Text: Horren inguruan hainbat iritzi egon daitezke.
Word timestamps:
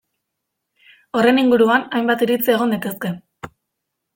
Horren 1.19 1.41
inguruan 1.41 1.85
hainbat 1.99 2.25
iritzi 2.27 2.55
egon 2.55 2.75
daitezke. 2.77 3.13